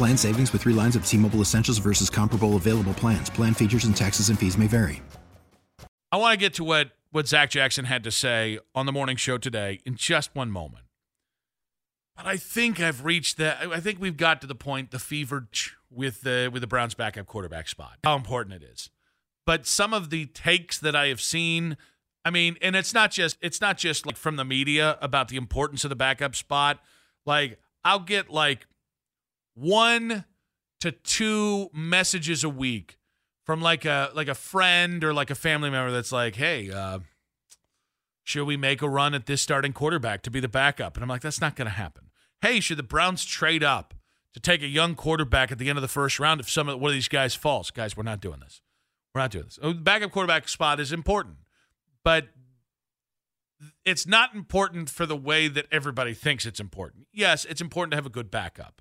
[0.00, 3.28] Plan savings with three lines of T Mobile Essentials versus comparable available plans.
[3.28, 5.02] Plan features and taxes and fees may vary.
[6.10, 9.18] I want to get to what, what Zach Jackson had to say on the morning
[9.18, 10.86] show today in just one moment.
[12.16, 13.58] But I think I've reached that.
[13.70, 15.48] I think we've got to the point, the fever
[15.90, 17.98] with the with the Browns backup quarterback spot.
[18.02, 18.88] How important it is.
[19.44, 21.76] But some of the takes that I have seen,
[22.24, 25.36] I mean, and it's not just it's not just like from the media about the
[25.36, 26.80] importance of the backup spot.
[27.26, 28.66] Like I'll get like
[29.60, 30.24] one
[30.80, 32.98] to two messages a week
[33.44, 37.00] from like a like a friend or like a family member that's like, "Hey, uh,
[38.24, 41.08] should we make a run at this starting quarterback to be the backup?" And I'm
[41.08, 43.94] like, "That's not going to happen." Hey, should the Browns trade up
[44.32, 46.80] to take a young quarterback at the end of the first round if some of
[46.80, 47.70] one of these guys falls?
[47.70, 48.62] Guys, we're not doing this.
[49.14, 49.58] We're not doing this.
[49.62, 51.36] Oh, the backup quarterback spot is important,
[52.02, 52.28] but
[53.84, 57.08] it's not important for the way that everybody thinks it's important.
[57.12, 58.80] Yes, it's important to have a good backup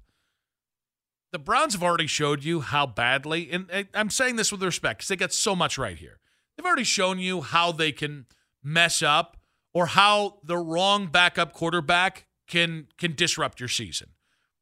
[1.32, 5.08] the Browns have already showed you how badly, and I'm saying this with respect because
[5.10, 6.20] they got so much right here.
[6.58, 8.26] They've already shown you how they can
[8.64, 9.38] mess up
[9.74, 14.10] or how the wrong backup quarterback can can disrupt your season.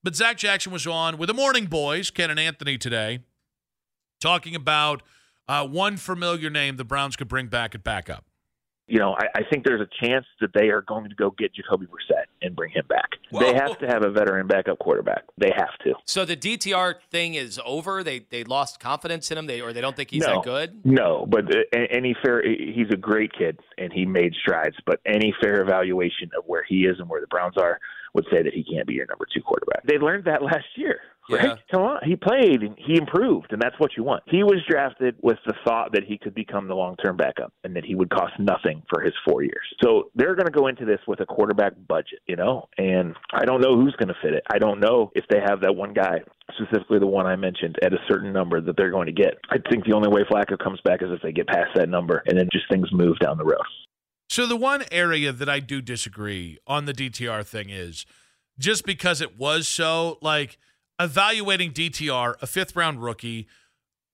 [0.03, 3.19] But Zach Jackson was on with the Morning Boys, Ken and Anthony today,
[4.19, 5.01] talking about
[5.47, 8.25] uh, one familiar name the Browns could bring back at backup
[8.87, 11.53] you know, I, I think there's a chance that they are going to go get
[11.53, 13.11] Jacoby Brissett and bring him back.
[13.29, 13.41] Whoa.
[13.41, 15.23] They have to have a veteran backup quarterback.
[15.37, 15.93] They have to.
[16.05, 18.03] So the DTR thing is over.
[18.03, 19.45] They they lost confidence in him.
[19.45, 20.85] They or they don't think he's no, that good.
[20.85, 24.77] No, but uh, any fair, he's a great kid and he made strides.
[24.85, 27.79] But any fair evaluation of where he is and where the Browns are
[28.13, 29.83] would say that he can't be your number two quarterback.
[29.85, 31.01] They learned that last year.
[31.29, 31.43] Right?
[31.43, 31.55] Yeah.
[31.71, 31.99] Come on.
[32.03, 34.23] He played and he improved, and that's what you want.
[34.27, 37.75] He was drafted with the thought that he could become the long term backup and
[37.75, 39.65] that he would cost nothing for his four years.
[39.83, 43.45] So they're going to go into this with a quarterback budget, you know, and I
[43.45, 44.43] don't know who's going to fit it.
[44.51, 46.19] I don't know if they have that one guy,
[46.55, 49.35] specifically the one I mentioned, at a certain number that they're going to get.
[49.49, 52.23] I think the only way Flacco comes back is if they get past that number
[52.25, 53.57] and then just things move down the road.
[54.29, 58.05] So the one area that I do disagree on the DTR thing is
[58.59, 60.57] just because it was so like
[60.99, 63.47] evaluating DTR, a fifth round rookie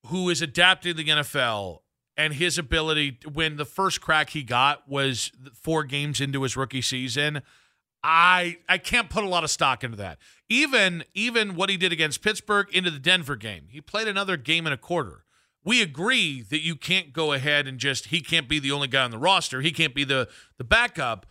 [0.08, 1.80] who is adapting the NFL
[2.18, 6.82] and his ability when the first crack he got was four games into his rookie
[6.82, 7.42] season.
[8.04, 10.18] I I can't put a lot of stock into that.
[10.50, 13.68] Even even what he did against Pittsburgh into the Denver game.
[13.70, 15.24] He played another game and a quarter.
[15.66, 19.04] We agree that you can't go ahead and just he can't be the only guy
[19.04, 19.62] on the roster.
[19.62, 20.28] He can't be the
[20.58, 21.26] the backup.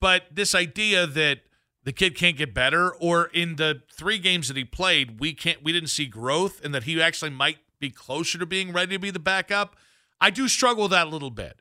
[0.00, 1.40] But this idea that
[1.84, 5.62] the kid can't get better or in the three games that he played we can't
[5.62, 8.98] we didn't see growth and that he actually might be closer to being ready to
[8.98, 9.76] be the backup
[10.20, 11.60] i do struggle that a little bit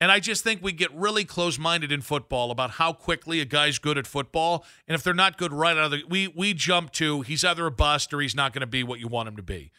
[0.00, 3.78] and i just think we get really close-minded in football about how quickly a guy's
[3.78, 6.90] good at football and if they're not good right out of the we we jump
[6.92, 9.36] to he's either a bust or he's not going to be what you want him
[9.36, 9.70] to be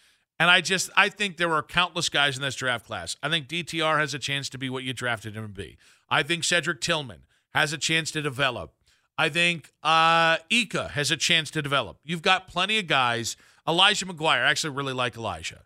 [0.41, 3.15] and I just I think there are countless guys in this draft class.
[3.21, 5.77] I think DTR has a chance to be what you drafted him to be.
[6.09, 8.73] I think Cedric Tillman has a chance to develop.
[9.21, 11.99] I think uh, Ika has a chance to develop.
[12.03, 13.37] You've got plenty of guys.
[13.67, 15.61] Elijah McGuire, I actually really like Elijah.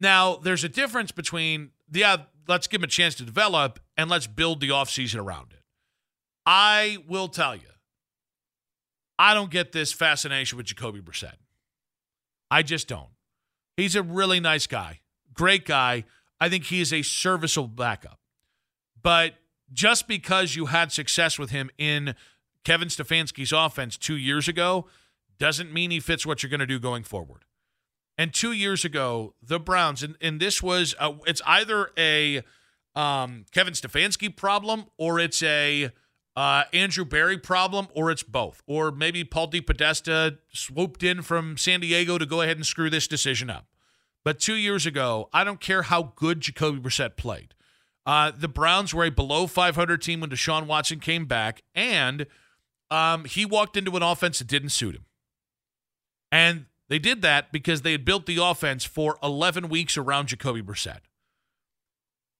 [0.00, 4.28] Now, there's a difference between, yeah, let's give him a chance to develop and let's
[4.28, 5.64] build the offseason around it.
[6.46, 7.72] I will tell you,
[9.18, 11.38] I don't get this fascination with Jacoby Brissett.
[12.52, 13.10] I just don't.
[13.76, 15.00] He's a really nice guy,
[15.34, 16.04] great guy.
[16.40, 18.20] I think he is a serviceable backup.
[19.02, 19.34] But
[19.72, 22.14] just because you had success with him in
[22.64, 24.86] Kevin Stefanski's offense two years ago
[25.38, 27.44] doesn't mean he fits what you're going to do going forward.
[28.18, 32.42] And two years ago, the Browns, and, and this was, a, it's either a
[32.94, 35.90] um, Kevin Stefanski problem or it's a
[36.36, 38.62] uh, Andrew Berry problem, or it's both.
[38.66, 43.06] Or maybe Paul DePodesta swooped in from San Diego to go ahead and screw this
[43.06, 43.66] decision up.
[44.24, 47.54] But two years ago, I don't care how good Jacoby Brissett played.
[48.06, 52.26] Uh, the Browns were a below 500 team when Deshaun Watson came back, and
[52.90, 55.04] um, he walked into an offense that didn't suit him.
[56.32, 60.62] And they did that because they had built the offense for 11 weeks around Jacoby
[60.62, 61.00] Brissett.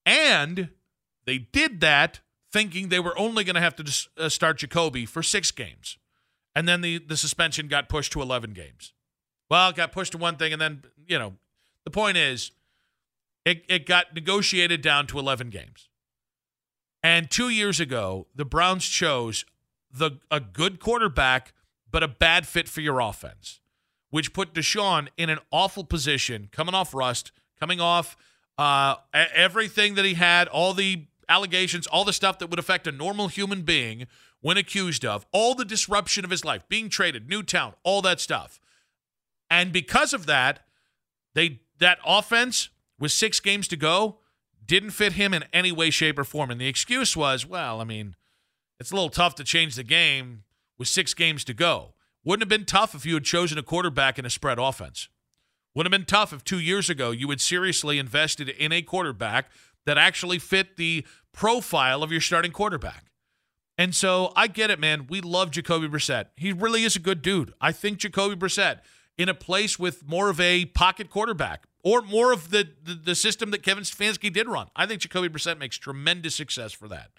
[0.04, 0.70] And
[1.24, 2.20] they did that
[2.52, 5.98] thinking they were only going to have to uh, start Jacoby for six games.
[6.54, 8.92] And then the, the suspension got pushed to 11 games.
[9.48, 11.34] Well, it got pushed to one thing, and then, you know,
[11.84, 12.52] the point is
[13.44, 15.88] it, it got negotiated down to 11 games.
[17.02, 19.44] And two years ago, the Browns chose
[19.92, 21.52] the a good quarterback,
[21.90, 23.60] but a bad fit for your offense,
[24.10, 28.16] which put Deshaun in an awful position, coming off rust, coming off
[28.58, 32.92] uh, everything that he had, all the allegations, all the stuff that would affect a
[32.92, 34.06] normal human being
[34.40, 38.20] when accused of, all the disruption of his life, being traded, new town, all that
[38.20, 38.60] stuff.
[39.50, 40.60] And because of that,
[41.34, 44.18] they that offense with 6 games to go
[44.64, 47.84] didn't fit him in any way shape or form and the excuse was, well, I
[47.84, 48.14] mean,
[48.80, 50.42] it's a little tough to change the game
[50.78, 51.94] with 6 games to go.
[52.24, 55.08] Wouldn't have been tough if you had chosen a quarterback in a spread offense.
[55.74, 59.50] Wouldn't have been tough if two years ago you had seriously invested in a quarterback
[59.86, 63.06] that actually fit the profile of your starting quarterback.
[63.78, 65.06] And so I get it, man.
[65.08, 66.26] We love Jacoby Brissett.
[66.36, 67.54] He really is a good dude.
[67.60, 68.80] I think Jacoby Brissett
[69.16, 73.14] in a place with more of a pocket quarterback or more of the, the, the
[73.14, 74.68] system that Kevin Stefanski did run.
[74.76, 77.10] I think Jacoby Brissett makes tremendous success for that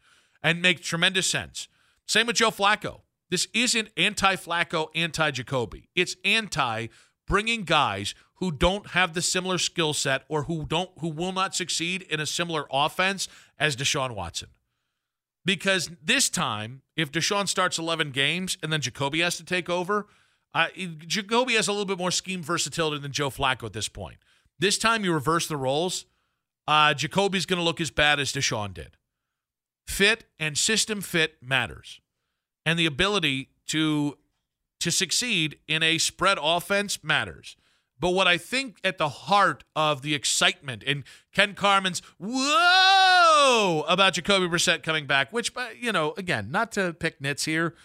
[0.44, 1.68] and make tremendous sense.
[2.08, 3.02] Same with Joe Flacco.
[3.30, 5.90] This isn't anti Flacco, anti Jacoby.
[5.96, 6.88] It's anti
[7.28, 11.56] bringing guys who don't have the similar skill set or who don't who will not
[11.56, 13.28] succeed in a similar offense
[13.58, 14.50] as Deshaun Watson.
[15.46, 20.08] Because this time, if Deshaun starts 11 games and then Jacoby has to take over,
[20.54, 20.68] uh,
[21.08, 24.18] Jacoby has a little bit more scheme versatility than Joe Flacco at this point.
[24.60, 26.06] This time, you reverse the roles.
[26.68, 28.98] Uh, Jacoby's going to look as bad as Deshaun did.
[29.92, 32.00] Fit and system fit matters,
[32.66, 34.18] and the ability to
[34.80, 37.58] to succeed in a spread offense matters.
[38.00, 41.04] But what I think at the heart of the excitement and
[41.34, 46.94] Ken Carman's whoa about Jacoby Brissett coming back, which, uh, you know, again, not to
[46.94, 47.76] pick nits here,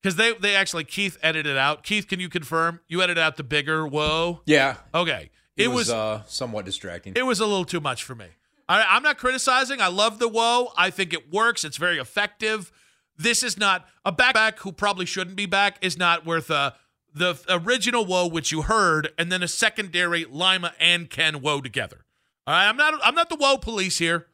[0.00, 1.82] because they, they actually, Keith edited out.
[1.82, 2.80] Keith, can you confirm?
[2.88, 4.40] You edited out the bigger whoa?
[4.46, 4.76] Yeah.
[4.94, 5.28] Okay.
[5.56, 7.14] It, it was, was uh, somewhat distracting.
[7.14, 8.28] It was a little too much for me.
[8.68, 9.80] I, I'm not criticizing.
[9.80, 10.72] I love the whoa.
[10.76, 11.64] I think it works.
[11.64, 12.70] It's very effective.
[13.16, 16.74] This is not a back who probably shouldn't be back is not worth a
[17.14, 22.04] the original woe which you heard, and then a secondary Lima and Ken woe together.
[22.46, 24.26] All right, I'm not I'm not the woe police here.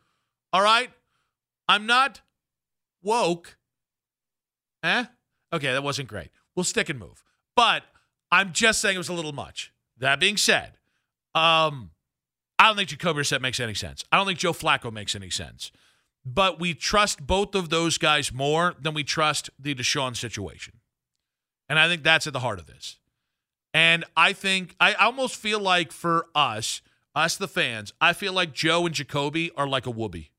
[0.52, 0.90] All right,
[1.68, 2.20] I'm not
[3.02, 3.56] woke.
[4.82, 5.04] Eh?
[5.52, 6.30] Okay, that wasn't great.
[6.54, 7.24] We'll stick and move.
[7.56, 7.84] But
[8.30, 9.72] I'm just saying it was a little much.
[9.98, 10.72] That being said,
[11.34, 11.90] um,
[12.58, 14.04] I don't think Jacoby Brissett makes any sense.
[14.12, 15.72] I don't think Joe Flacco makes any sense.
[16.24, 20.74] But we trust both of those guys more than we trust the Deshaun situation.
[21.68, 22.98] And I think that's at the heart of this.
[23.74, 26.80] And I think, I almost feel like for us,
[27.14, 30.30] us the fans, I feel like Joe and Jacoby are like a whoopee.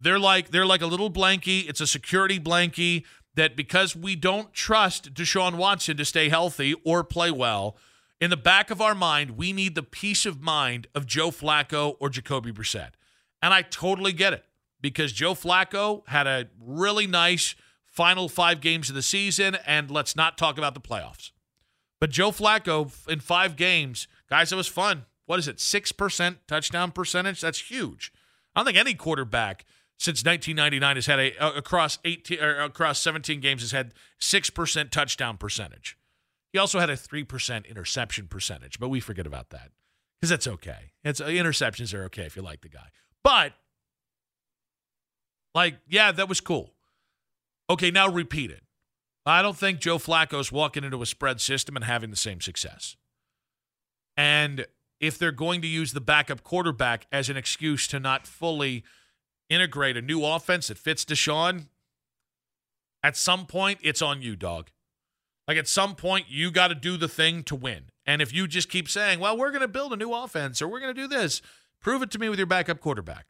[0.00, 1.68] They're like they're like a little blankie.
[1.68, 7.02] It's a security blankie that because we don't trust Deshaun Watson to stay healthy or
[7.02, 7.76] play well,
[8.20, 11.96] in the back of our mind, we need the peace of mind of Joe Flacco
[12.00, 12.92] or Jacoby Brissett.
[13.42, 14.44] And I totally get it
[14.80, 17.54] because Joe Flacco had a really nice
[17.84, 21.30] final five games of the season, and let's not talk about the playoffs.
[22.00, 25.06] But Joe Flacco in five games, guys, it was fun.
[25.26, 25.56] What is it?
[25.56, 27.40] 6% touchdown percentage?
[27.40, 28.12] That's huge.
[28.54, 29.64] I don't think any quarterback
[29.98, 35.36] since 1999 has had a across 18 or across 17 games has had 6% touchdown
[35.36, 35.96] percentage.
[36.56, 39.72] He also had a 3% interception percentage, but we forget about that
[40.18, 40.92] because that's okay.
[41.04, 42.86] It's uh, interceptions are okay if you like the guy.
[43.22, 43.52] But
[45.54, 46.72] like, yeah, that was cool.
[47.68, 48.62] Okay, now repeat it.
[49.26, 52.96] I don't think Joe Flacco's walking into a spread system and having the same success.
[54.16, 54.64] And
[54.98, 58.82] if they're going to use the backup quarterback as an excuse to not fully
[59.50, 61.66] integrate a new offense that fits Deshaun,
[63.02, 64.70] at some point, it's on you, dog.
[65.46, 67.84] Like at some point, you got to do the thing to win.
[68.04, 70.68] And if you just keep saying, well, we're going to build a new offense or
[70.68, 71.42] we're going to do this,
[71.80, 73.26] prove it to me with your backup quarterback.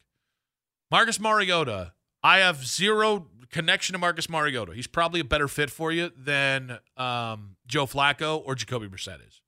[0.90, 1.92] Marcus Mariota,
[2.22, 4.72] I have zero connection to Marcus Mariota.
[4.74, 9.40] He's probably a better fit for you than um, Joe Flacco or Jacoby Brissett is.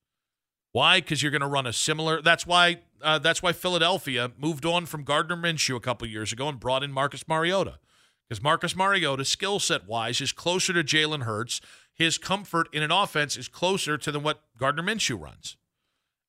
[0.73, 1.01] Why?
[1.01, 2.21] Because you're going to run a similar.
[2.21, 2.81] That's why.
[3.01, 6.83] Uh, that's why Philadelphia moved on from Gardner Minshew a couple years ago and brought
[6.83, 7.79] in Marcus Mariota
[8.29, 11.61] because Marcus Mariota, skill set wise, is closer to Jalen Hurts.
[11.99, 15.57] His comfort in an offense is closer to than what Gardner Minshew runs.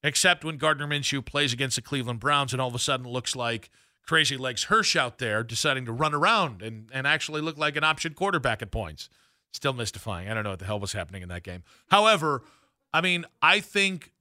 [0.02, 3.36] Except when Gardner Minshew plays against the Cleveland Browns and all of a sudden looks
[3.36, 3.70] like
[4.06, 7.84] crazy legs Hirsch out there deciding to run around and, and actually look like an
[7.84, 9.10] option quarterback at points.
[9.54, 10.30] Still mystifying.
[10.30, 11.64] I don't know what the hell was happening in that game.
[11.90, 12.44] However,
[12.94, 14.14] I mean, I think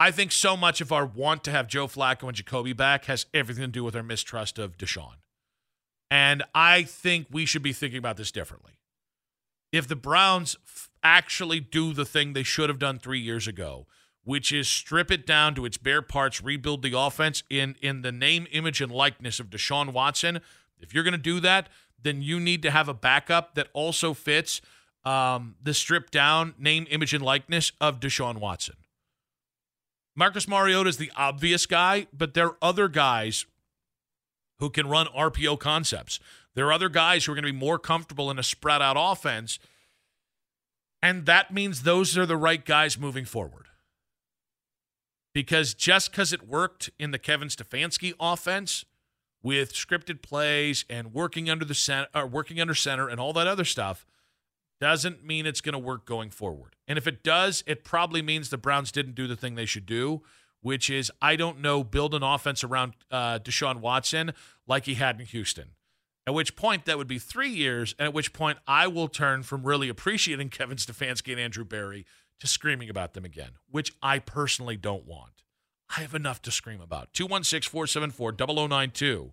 [0.00, 3.26] I think so much of our want to have Joe Flacco and Jacoby back has
[3.32, 5.16] everything to do with our mistrust of Deshaun.
[6.10, 8.72] And I think we should be thinking about this differently.
[9.74, 13.88] If the Browns f- actually do the thing they should have done three years ago,
[14.22, 18.12] which is strip it down to its bare parts, rebuild the offense in in the
[18.12, 20.40] name, image, and likeness of Deshaun Watson.
[20.78, 21.68] If you're going to do that,
[22.00, 24.60] then you need to have a backup that also fits
[25.04, 28.76] um, the stripped down name, image, and likeness of Deshaun Watson.
[30.14, 33.44] Marcus Mariota is the obvious guy, but there are other guys
[34.60, 36.20] who can run RPO concepts.
[36.54, 38.96] There are other guys who are going to be more comfortable in a spread out
[38.98, 39.58] offense.
[41.02, 43.66] And that means those are the right guys moving forward.
[45.32, 48.84] Because just because it worked in the Kevin Stefanski offense
[49.42, 53.48] with scripted plays and working under the center, uh, working under center and all that
[53.48, 54.06] other stuff,
[54.80, 56.76] doesn't mean it's going to work going forward.
[56.86, 59.86] And if it does, it probably means the Browns didn't do the thing they should
[59.86, 60.22] do,
[60.60, 64.32] which is I don't know, build an offense around uh, Deshaun Watson
[64.66, 65.70] like he had in Houston.
[66.26, 69.42] At which point that would be three years, and at which point I will turn
[69.42, 72.06] from really appreciating Kevin Stefanski and Andrew Berry
[72.40, 75.42] to screaming about them again, which I personally don't want.
[75.96, 77.12] I have enough to scream about.
[77.12, 78.32] 216 474
[78.68, 79.32] 0092.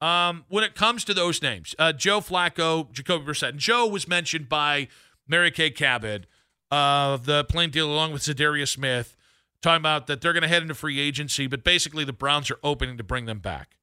[0.00, 4.06] Um, when it comes to those names, uh, Joe Flacco, Jacoby Brissett, and Joe was
[4.06, 4.88] mentioned by
[5.26, 6.26] Mary Kay Cabot
[6.70, 9.16] of the plain deal along with Za'Darius Smith,
[9.62, 12.58] talking about that they're going to head into free agency, but basically the Browns are
[12.62, 13.76] opening to bring them back.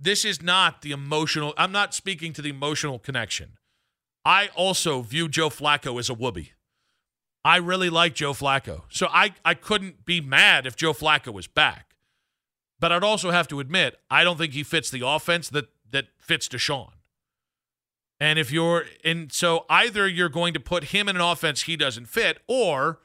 [0.00, 3.58] This is not the emotional, I'm not speaking to the emotional connection.
[4.24, 6.52] I also view Joe Flacco as a whoopee.
[7.44, 8.82] I really like Joe Flacco.
[8.88, 11.94] So I, I couldn't be mad if Joe Flacco was back.
[12.78, 16.06] But I'd also have to admit, I don't think he fits the offense that that
[16.18, 16.92] fits Deshaun.
[18.18, 21.76] And if you're and so either you're going to put him in an offense he
[21.76, 23.00] doesn't fit, or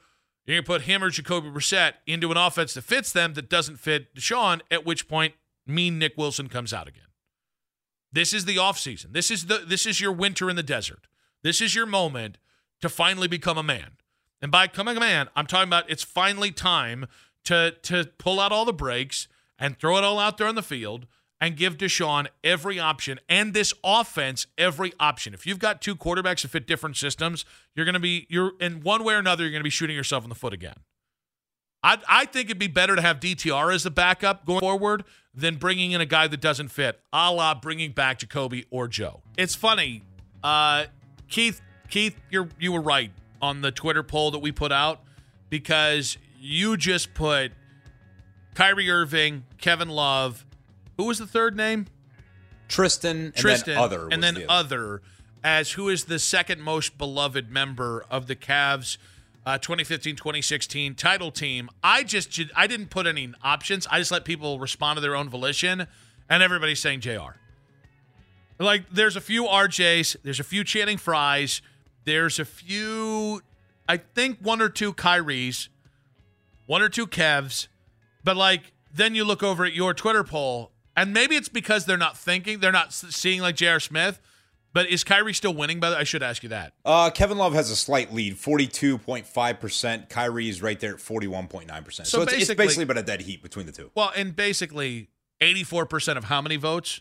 [0.45, 3.77] you're to put him or Jacoby Brissett into an offense that fits them that doesn't
[3.77, 5.33] fit Deshaun, at which point
[5.67, 7.03] mean Nick Wilson comes out again.
[8.11, 9.11] This is the offseason.
[9.11, 11.07] This is the this is your winter in the desert.
[11.43, 12.37] This is your moment
[12.81, 13.97] to finally become a man.
[14.41, 17.07] And by becoming a man, I'm talking about it's finally time
[17.45, 19.27] to to pull out all the breaks
[19.59, 21.07] and throw it all out there on the field
[21.41, 25.33] and give Deshaun every option and this offense every option.
[25.33, 27.45] If you've got two quarterbacks that fit different systems,
[27.75, 29.95] you're going to be you're in one way or another you're going to be shooting
[29.95, 30.75] yourself in the foot again.
[31.85, 35.57] I I think it'd be better to have DTR as the backup going forward than
[35.57, 39.21] bringing in a guy that doesn't fit, a la bringing back Jacoby or Joe.
[39.37, 40.01] It's funny,
[40.43, 40.85] uh,
[41.29, 41.61] Keith.
[41.89, 43.11] Keith, you're you were right
[43.41, 45.01] on the Twitter poll that we put out
[45.49, 47.51] because you just put
[48.55, 50.45] Kyrie Irving, Kevin Love.
[50.97, 51.85] Who was the third name?
[52.67, 55.03] Tristan, and Tristan, then other, and then the other.
[55.43, 58.97] as who is the second most beloved member of the Cavs
[59.45, 61.69] uh, 2015-2016 title team.
[61.83, 63.87] I just I didn't put any options.
[63.91, 65.87] I just let people respond to their own volition,
[66.29, 67.37] and everybody's saying J.R.
[68.57, 71.61] Like there's a few RJs, there's a few Channing Fryes
[72.05, 73.41] there's a few,
[73.89, 75.67] I think one or two Kyries,
[76.67, 77.67] one or two Kevs,
[78.23, 81.97] but like then you look over at your Twitter poll, and maybe it's because they're
[81.97, 83.79] not thinking, they're not seeing like J.R.
[83.79, 84.21] Smith.
[84.75, 85.79] But is Kyrie still winning?
[85.79, 86.73] By the I should ask you that.
[86.83, 90.09] Uh, Kevin Love has a slight lead, forty-two point five percent.
[90.09, 92.09] Kyrie is right there at forty-one point nine percent.
[92.09, 93.89] So, it's, it's basically but a dead heat between the two.
[93.95, 95.07] Well, and basically
[95.39, 96.99] eighty-four percent of how many votes?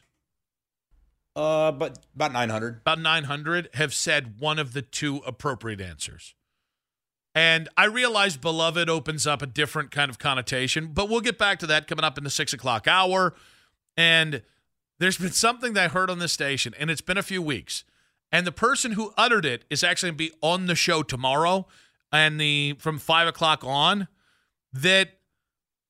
[1.35, 2.79] Uh, but about nine hundred.
[2.83, 6.37] About nine hundred have said one of the two appropriate answers.
[7.35, 11.59] And I realize beloved opens up a different kind of connotation, but we'll get back
[11.59, 13.35] to that coming up in the six o'clock hour.
[13.97, 14.43] And
[15.05, 17.85] there's been something that I heard on this station, and it's been a few weeks.
[18.33, 21.67] And the person who uttered it is actually going to be on the show tomorrow,
[22.11, 24.09] and the from five o'clock on.
[24.73, 25.11] That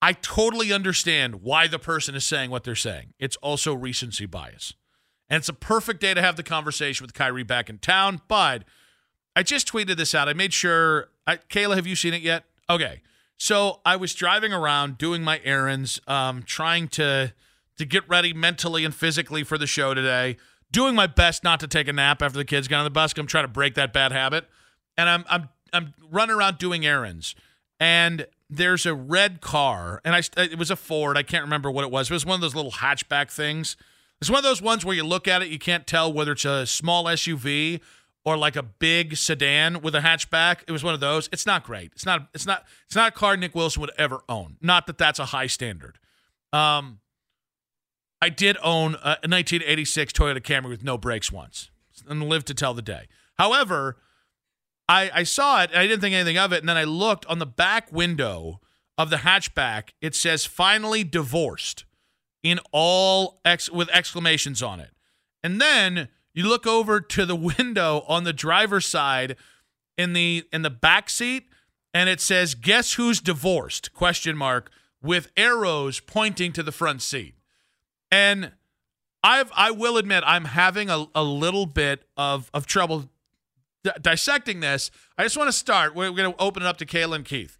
[0.02, 3.14] I totally understand why the person is saying what they're saying.
[3.20, 4.74] It's also recency bias,
[5.30, 8.20] and it's a perfect day to have the conversation with Kyrie back in town.
[8.26, 8.64] But
[9.36, 10.28] I just tweeted this out.
[10.28, 11.10] I made sure.
[11.24, 12.46] I, Kayla, have you seen it yet?
[12.68, 13.00] Okay,
[13.36, 17.32] so I was driving around doing my errands, um, trying to
[17.78, 20.36] to get ready mentally and physically for the show today.
[20.70, 23.14] Doing my best not to take a nap after the kids got on the bus.
[23.16, 24.48] I'm trying to break that bad habit,
[24.96, 27.34] and I'm I'm I'm running around doing errands,
[27.78, 31.16] and there's a red car, and I it was a Ford.
[31.16, 32.10] I can't remember what it was.
[32.10, 33.76] It was one of those little hatchback things
[34.20, 36.44] It's one of those ones where you look at it, you can't tell whether it's
[36.44, 37.80] a small SUV
[38.24, 40.62] or like a big sedan with a hatchback.
[40.66, 41.28] It was one of those.
[41.32, 41.92] It's not great.
[41.94, 42.28] It's not.
[42.34, 42.64] It's not.
[42.86, 44.56] It's not a car Nick Wilson would ever own.
[44.60, 45.98] Not that that's a high standard.
[46.52, 47.00] Um,
[48.24, 51.70] I did own a 1986 Toyota Camry with no brakes once,
[52.08, 53.06] and lived to tell the day.
[53.36, 53.98] However,
[54.88, 55.68] I I saw it.
[55.70, 58.62] and I didn't think anything of it, and then I looked on the back window
[58.96, 59.90] of the hatchback.
[60.00, 61.84] It says "finally divorced"
[62.42, 64.92] in all ex with exclamations on it,
[65.42, 69.36] and then you look over to the window on the driver's side
[69.98, 71.50] in the in the back seat
[71.92, 74.70] and it says guess who's divorced question mark
[75.02, 77.34] with arrows pointing to the front seat.
[78.14, 78.52] And
[79.24, 83.10] I've I will admit I'm having a, a little bit of of trouble
[83.82, 84.92] d- dissecting this.
[85.18, 85.96] I just want to start.
[85.96, 87.58] We're, going to open it up to Kayla and Keith.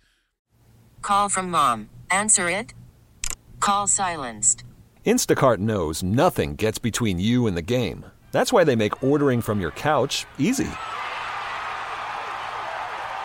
[1.02, 1.90] Call from mom.
[2.08, 2.73] Answer it.
[3.58, 4.62] Call silenced.
[5.04, 8.04] Instacart knows nothing gets between you and the game.
[8.30, 10.70] That's why they make ordering from your couch easy.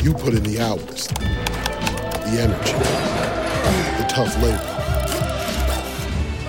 [0.00, 2.72] You put in the hours, the energy,
[3.98, 4.74] the tough labor.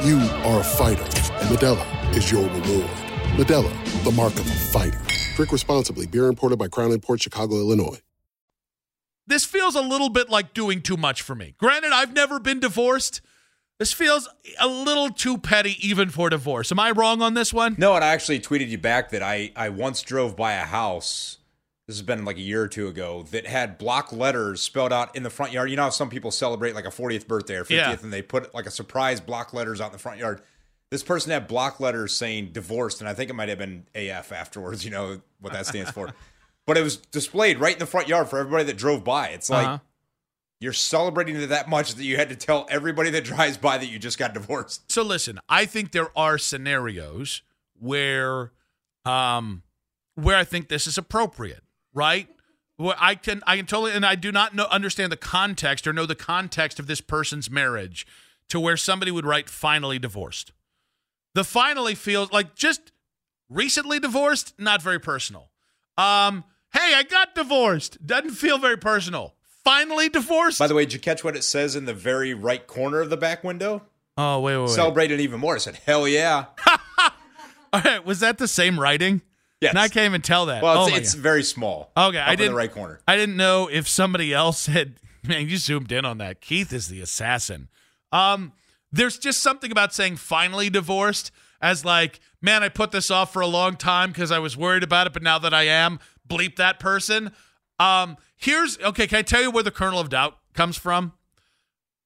[0.07, 2.89] You are a fighter, and Modelo is your reward.
[3.37, 5.01] Modelo, the mark of a fighter.
[5.35, 6.05] Drink responsibly.
[6.05, 7.99] Beer imported by Crown Port Chicago, Illinois.
[9.25, 11.55] This feels a little bit like doing too much for me.
[11.57, 13.19] Granted, I've never been divorced.
[13.79, 16.71] This feels a little too petty even for divorce.
[16.71, 17.75] Am I wrong on this one?
[17.79, 21.38] No, and I actually tweeted you back that I, I once drove by a house
[21.89, 25.15] this has been like a year or two ago that had block letters spelled out
[25.15, 25.71] in the front yard.
[25.71, 27.97] You know how some people celebrate like a 40th birthday or 50th yeah.
[28.03, 30.43] and they put like a surprise block letters out in the front yard.
[30.91, 34.31] This person had block letters saying divorced, and I think it might have been AF
[34.31, 36.13] afterwards, you know what that stands for.
[36.67, 39.29] but it was displayed right in the front yard for everybody that drove by.
[39.29, 39.79] It's like uh-huh.
[40.59, 43.87] you're celebrating it that much that you had to tell everybody that drives by that
[43.87, 44.91] you just got divorced.
[44.91, 47.41] So listen, I think there are scenarios
[47.79, 48.51] where
[49.05, 49.63] um
[50.13, 51.63] where I think this is appropriate
[51.99, 52.29] right?
[52.77, 55.91] Well, I can I can totally and I do not know understand the context or
[55.91, 58.07] know the context of this person's marriage
[58.47, 60.53] to where somebody would write finally divorced.
[61.35, 62.93] The finally feels like just
[63.49, 65.49] recently divorced, not very personal.
[65.97, 68.05] Um, hey, I got divorced.
[68.07, 69.35] Doesn't feel very personal.
[69.65, 70.57] Finally divorced.
[70.57, 73.09] By the way, did you catch what it says in the very right corner of
[73.09, 73.83] the back window?
[74.17, 74.69] Oh, wait, wait, wait.
[74.69, 75.57] Celebrated even more.
[75.57, 76.45] It said, hell yeah.
[77.73, 79.21] All right, was that the same writing?
[79.61, 79.71] Yes.
[79.71, 80.63] And I can't even tell that.
[80.63, 81.91] Well, it's, oh it's very small.
[81.97, 82.47] Okay, I didn't.
[82.47, 83.01] In the right corner.
[83.07, 84.95] I didn't know if somebody else had.
[85.27, 86.39] Man, you zoomed in on that.
[86.39, 87.67] Keith is the assassin.
[88.13, 88.53] Um,
[88.91, 93.41] there's just something about saying finally divorced as like, man, I put this off for
[93.41, 96.55] a long time because I was worried about it, but now that I am, bleep
[96.55, 97.31] that person.
[97.79, 99.07] Um, here's okay.
[99.07, 101.13] Can I tell you where the kernel of doubt comes from?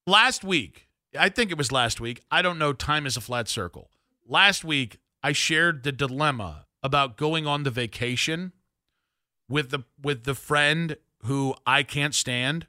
[0.06, 0.88] Last week,
[1.18, 2.20] I think it was last week.
[2.30, 2.72] I don't know.
[2.72, 3.90] Time is a flat circle.
[4.26, 8.52] Last week, I shared the dilemma about going on the vacation
[9.48, 12.66] with the with the friend who I can't stand.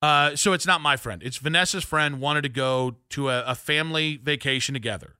[0.00, 1.22] Uh, so it's not my friend.
[1.22, 5.16] It's Vanessa's friend wanted to go to a, a family vacation together,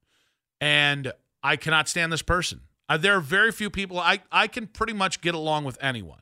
[0.60, 2.60] and I cannot stand this person.
[2.88, 6.20] Uh, there are very few people I I can pretty much get along with anyone,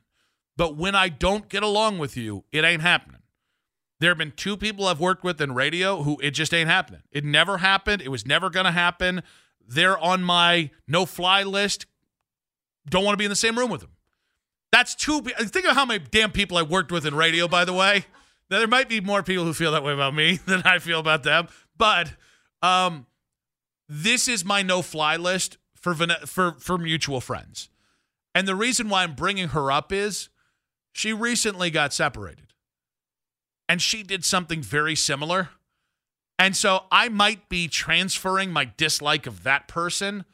[0.57, 3.21] but when I don't get along with you, it ain't happening.
[4.01, 7.03] There have been two people I've worked with in radio who it just ain't happening.
[7.13, 8.03] It never happened.
[8.03, 9.23] It was never to happen.
[9.69, 11.87] They're on my no fly list.
[12.89, 13.91] Don't want to be in the same room with them.
[14.73, 15.21] That's two.
[15.21, 18.07] Think of how many damn people I worked with in radio, by the way.
[18.51, 21.01] Now, there might be more people who feel that way about me than I feel
[21.01, 21.49] about them.
[21.77, 22.13] But
[22.63, 23.07] um,
[23.89, 27.69] this is my no fly list for, for, for mutual friends.
[28.35, 30.29] And the reason why I'm bringing her up is
[30.93, 32.53] she recently got separated.
[33.69, 35.51] And she did something very similar.
[36.39, 40.25] And so I might be transferring my dislike of that person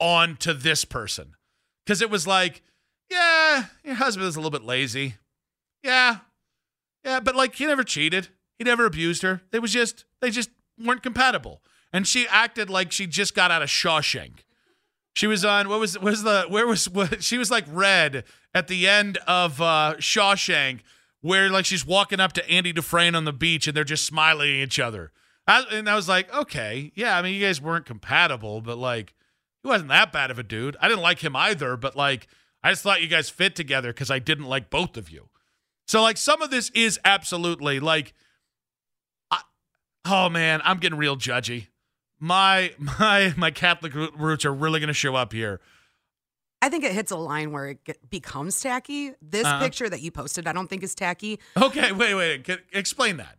[0.00, 1.34] onto this person.
[1.84, 2.62] Because it was like,
[3.10, 5.14] yeah, your husband is a little bit lazy.
[5.82, 6.18] Yeah.
[7.04, 8.28] Yeah, but like he never cheated.
[8.58, 9.42] He never abused her.
[9.52, 10.50] It was just, they just
[10.82, 11.62] weren't compatible.
[11.92, 14.40] And she acted like she just got out of Shawshank.
[15.14, 18.66] She was on what was was the where was what she was like red at
[18.66, 20.80] the end of uh Shawshank
[21.24, 24.50] where like she's walking up to Andy Dufresne on the beach and they're just smiling
[24.50, 25.10] at each other.
[25.46, 29.14] I, and I was like, okay, yeah, I mean, you guys weren't compatible, but like,
[29.62, 30.76] he wasn't that bad of a dude.
[30.82, 32.28] I didn't like him either, but like,
[32.62, 35.30] I just thought you guys fit together because I didn't like both of you.
[35.86, 38.12] So like, some of this is absolutely like,
[39.30, 39.40] I,
[40.04, 41.68] oh man, I'm getting real judgy.
[42.20, 45.62] My my my Catholic roots are really going to show up here.
[46.64, 49.12] I think it hits a line where it get, becomes tacky.
[49.20, 49.62] This uh-huh.
[49.62, 51.38] picture that you posted, I don't think is tacky.
[51.54, 53.36] Okay, wait, wait, explain that.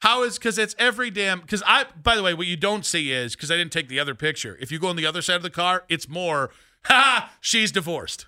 [0.00, 3.12] How is because it's every damn because I by the way what you don't see
[3.12, 4.58] is because I didn't take the other picture.
[4.60, 6.50] If you go on the other side of the car, it's more
[6.84, 8.26] ha she's divorced.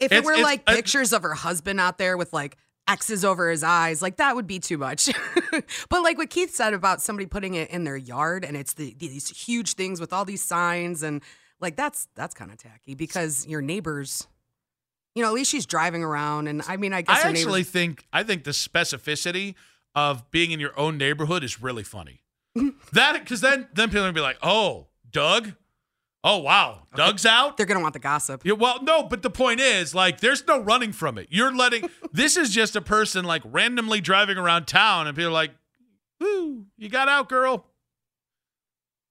[0.00, 2.56] If it's, it were like pictures of her husband out there with like
[2.88, 5.10] X's over his eyes, like that would be too much.
[5.90, 8.96] but like what Keith said about somebody putting it in their yard and it's the,
[8.98, 11.22] these huge things with all these signs and
[11.62, 14.26] like that's that's kind of tacky because your neighbors,
[15.14, 17.70] you know, at least she's driving around, and I mean, I guess I actually neighbors-
[17.70, 19.54] think I think the specificity
[19.94, 22.22] of being in your own neighborhood is really funny.
[22.92, 25.52] that because then then people will be like, oh, Doug.
[26.24, 27.56] Oh wow, Doug's out.
[27.56, 28.42] They're gonna want the gossip.
[28.44, 31.26] Yeah, well, no, but the point is, like, there's no running from it.
[31.30, 35.32] You're letting this is just a person like randomly driving around town, and people are
[35.32, 35.50] like,
[36.20, 37.66] "Woo, you got out, girl."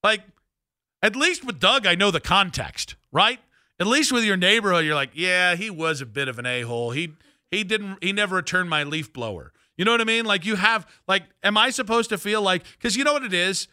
[0.05, 0.21] Like,
[1.01, 3.39] at least with Doug, I know the context, right?
[3.79, 6.61] At least with your neighborhood, you're like, yeah, he was a bit of an a
[6.61, 6.91] hole.
[6.91, 7.13] He
[7.49, 9.53] he didn't he never returned my leaf blower.
[9.77, 10.25] You know what I mean?
[10.25, 13.33] Like you have like, am I supposed to feel like because you know what it
[13.33, 13.67] is?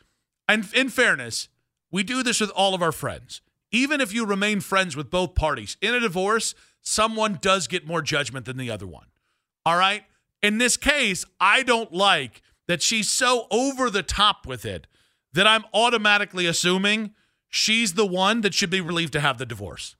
[0.48, 1.48] And in fairness,
[1.90, 3.42] we do this with all of our friends.
[3.70, 8.00] Even if you remain friends with both parties in a divorce, someone does get more
[8.00, 9.06] judgment than the other one.
[9.66, 10.04] All right.
[10.42, 14.86] In this case, I don't like that she's so over the top with it
[15.34, 17.14] that I'm automatically assuming
[17.48, 19.96] she's the one that should be relieved to have the divorce.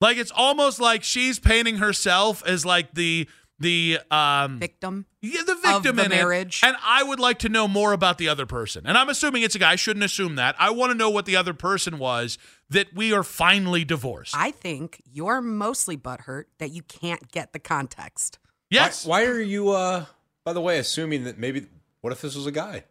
[0.00, 5.06] Like it's almost like she's painting herself as like the the um victim.
[5.22, 6.60] Yeah, the victim the in marriage.
[6.62, 6.66] It.
[6.66, 8.86] And I would like to know more about the other person.
[8.86, 9.72] And I'm assuming it's a guy.
[9.72, 10.54] I shouldn't assume that.
[10.58, 12.36] I want to know what the other person was
[12.68, 14.34] that we are finally divorced.
[14.36, 18.38] I think you're mostly butthurt that you can't get the context.
[18.70, 19.06] Yes.
[19.06, 20.04] Why, why are you uh
[20.44, 21.66] by the way assuming that maybe
[22.02, 22.84] what if this was a guy?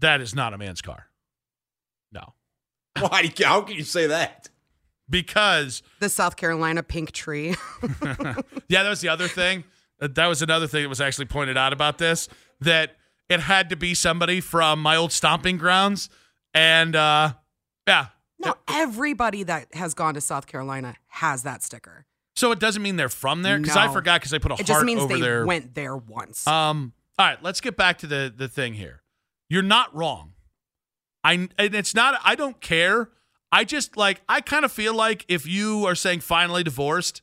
[0.00, 1.06] That is not a man's car.
[2.96, 3.02] No.
[3.08, 3.32] Why?
[3.42, 4.48] How can you say that?
[5.08, 7.54] Because the South Carolina pink tree.
[8.68, 9.64] yeah, that was the other thing.
[9.98, 12.28] That was another thing that was actually pointed out about this
[12.60, 12.96] that
[13.28, 16.08] it had to be somebody from my old stomping grounds,
[16.54, 17.34] and uh,
[17.86, 18.06] yeah.
[18.38, 22.06] Now everybody that has gone to South Carolina has that sticker.
[22.34, 23.82] So it doesn't mean they're from there because no.
[23.82, 25.44] I forgot because I put a it heart just means over they there.
[25.46, 26.46] Went there once.
[26.46, 26.94] Um.
[27.18, 29.02] All right, let's get back to the the thing here.
[29.48, 30.31] You're not wrong.
[31.24, 33.10] I and it's not I don't care.
[33.50, 37.22] I just like I kind of feel like if you are saying finally divorced,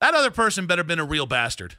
[0.00, 1.76] that other person better been a real bastard.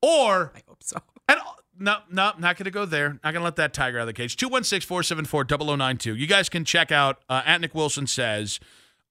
[0.00, 0.98] Or I hope so.
[1.28, 1.40] And
[1.78, 3.10] no, no, not going to go there.
[3.10, 4.36] Not going to let that tiger out of the cage.
[4.36, 6.16] 216 474 0092.
[6.16, 8.60] You guys can check out uh, at Nick Wilson says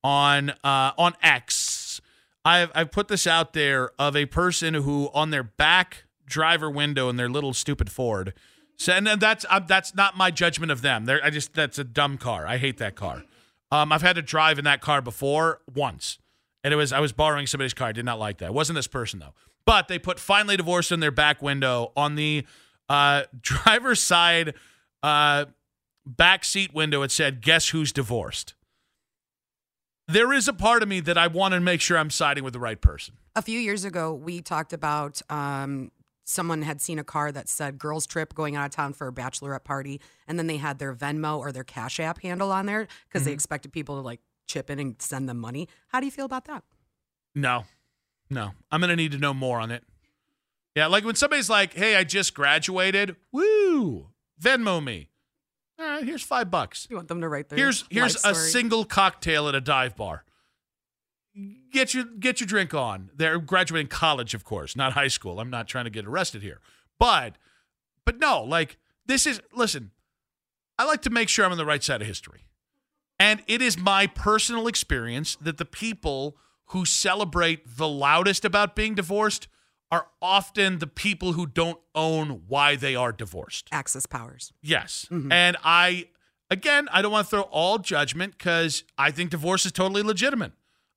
[0.03, 2.01] on uh, on X.
[2.43, 7.07] I've, I've put this out there of a person who on their back driver window
[7.09, 8.33] in their little stupid Ford
[8.81, 11.05] so, and that's uh, that's not my judgment of them.
[11.05, 12.47] They're, I just that's a dumb car.
[12.47, 13.23] I hate that car.
[13.71, 16.17] Um, I've had to drive in that car before once,
[16.63, 17.89] and it was I was borrowing somebody's car.
[17.89, 18.47] I did not like that.
[18.47, 19.35] It wasn't this person though.
[19.67, 22.43] But they put finally divorced in their back window on the
[22.89, 24.55] uh, driver's side
[25.03, 25.45] uh,
[26.03, 27.03] back seat window.
[27.03, 28.55] It said, "Guess who's divorced."
[30.07, 32.53] There is a part of me that I want to make sure I'm siding with
[32.53, 33.13] the right person.
[33.35, 35.91] A few years ago, we talked about um,
[36.23, 39.11] someone had seen a car that said girls trip going out of town for a
[39.11, 42.87] bachelorette party and then they had their venmo or their cash app handle on there
[43.07, 43.29] because mm-hmm.
[43.29, 45.67] they expected people to like chip in and send them money.
[45.87, 46.63] How do you feel about that?
[47.35, 47.65] No.
[48.29, 48.51] No.
[48.71, 49.83] I'm gonna need to know more on it.
[50.75, 53.15] Yeah like when somebody's like hey i just graduated.
[53.31, 54.07] Woo!
[54.41, 55.09] Venmo me.
[55.79, 56.87] All right here's five bucks.
[56.89, 60.23] You want them to write their here's here's a single cocktail at a dive bar
[61.71, 63.09] get your get your drink on.
[63.15, 65.39] They're graduating college, of course, not high school.
[65.39, 66.59] I'm not trying to get arrested here.
[66.99, 67.35] But
[68.05, 69.91] but no, like this is listen,
[70.77, 72.45] I like to make sure I'm on the right side of history.
[73.19, 78.95] And it is my personal experience that the people who celebrate the loudest about being
[78.95, 79.47] divorced
[79.91, 83.67] are often the people who don't own why they are divorced.
[83.71, 84.53] Access powers.
[84.61, 85.05] Yes.
[85.11, 85.31] Mhm.
[85.31, 86.07] And I,
[86.49, 90.53] again, I don't want to throw all judgment because I think divorce is totally legitimate.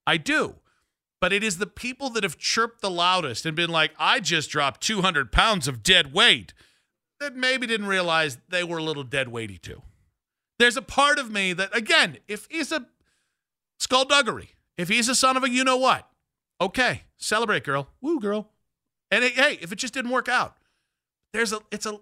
[0.07, 0.57] I do.
[1.21, 4.51] But it is the people that have chirped the loudest and been like, I just
[4.51, 6.53] dropped 200 pounds of dead weight
[7.21, 9.83] that maybe didn't realize they were a little dead weighty too.
[10.59, 12.87] There's a part of me that, again, if he's a
[13.79, 16.09] skullduggery, if he's a son of a you know what,
[16.61, 17.88] okay, celebrate, girl.
[18.01, 18.51] Woo, girl.
[19.11, 20.57] And hey, if it just didn't work out,
[21.33, 21.99] there's a, it's a,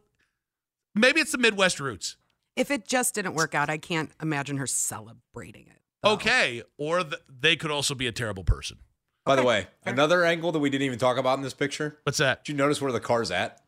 [0.95, 2.17] maybe it's the Midwest roots.
[2.57, 5.82] If it just didn't work out, I can't imagine her celebrating it.
[6.05, 6.63] Okay.
[6.79, 8.79] Or th- they could also be a terrible person.
[9.25, 11.99] By the way, another angle that we didn't even talk about in this picture.
[12.03, 12.45] What's that?
[12.45, 13.61] Did you notice where the car's at?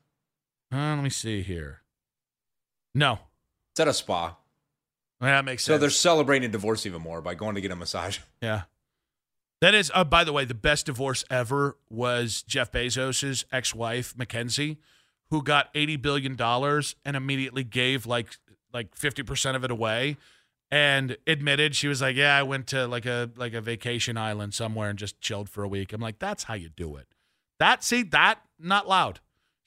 [0.73, 1.83] Uh, let me see here.
[2.95, 3.21] No.
[3.73, 4.37] It's at a spa.
[5.21, 5.81] That makes So sense.
[5.81, 8.19] they're celebrating divorce even more by going to get a massage.
[8.43, 8.63] Yeah.
[9.61, 14.79] That is, uh, by the way, the best divorce ever was Jeff Bezos's ex-wife Mackenzie,
[15.31, 18.37] who got eighty billion dollars and immediately gave like
[18.75, 20.19] like fifty percent of it away,
[20.71, 24.55] and admitted she was like, "Yeah, I went to like a like a vacation island
[24.55, 27.09] somewhere and just chilled for a week." I'm like, "That's how you do it."
[27.59, 29.21] That see that not loud.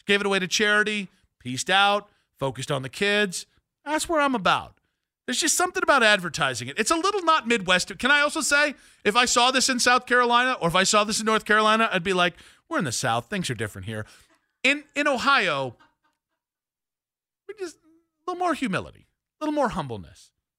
[0.06, 3.46] Gave it away to charity, pieced out, focused on the kids.
[3.86, 4.78] That's where I'm about.
[5.26, 6.80] There's just something about advertising it.
[6.80, 7.98] It's a little not Midwest.
[8.00, 11.04] Can I also say, if I saw this in South Carolina or if I saw
[11.04, 12.36] this in North Carolina, I'd be like,
[12.70, 13.30] we're in the South.
[13.30, 14.06] Things are different here.
[14.64, 15.76] In in Ohio,
[17.48, 19.08] we just a little more humility,
[19.40, 20.32] a little more humbleness.